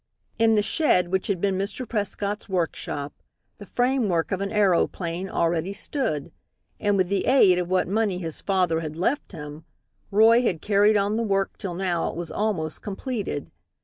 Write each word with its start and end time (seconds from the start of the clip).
In 0.39 0.55
the 0.55 0.63
shed 0.63 1.09
which 1.11 1.27
had 1.27 1.39
been 1.39 1.59
Mr. 1.59 1.87
Prescott's 1.87 2.49
workshop 2.49 3.13
the 3.59 3.67
framework 3.67 4.31
of 4.31 4.41
an 4.41 4.51
aeroplane 4.51 5.29
already 5.29 5.73
stood. 5.73 6.31
And 6.79 6.97
with 6.97 7.07
the 7.07 7.25
aid 7.25 7.59
of 7.59 7.69
what 7.69 7.87
money 7.87 8.17
his 8.17 8.41
father 8.41 8.79
had 8.79 8.95
left 8.97 9.31
him, 9.31 9.63
Roy 10.09 10.41
had 10.41 10.59
carried 10.59 10.97
on 10.97 11.17
the 11.17 11.21
work 11.21 11.55
till 11.59 11.75
now 11.75 12.09
it 12.09 12.15
was 12.15 12.31
almost 12.31 12.81
completed. 12.81 13.51